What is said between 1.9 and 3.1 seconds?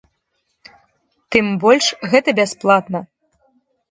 гэта бясплатна!